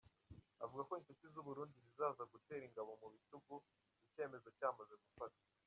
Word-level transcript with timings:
Avuga 0.63 0.83
ko 0.87 0.93
inshuti 0.95 1.25
z’u 1.33 1.45
Burundi 1.47 1.75
zizaza 1.85 2.23
gutera 2.33 2.63
ingabo 2.65 2.91
mu 3.01 3.07
bitugu 3.13 3.53
icyemezo 4.07 4.47
cyamaze 4.57 4.93
gufatwa. 5.03 5.43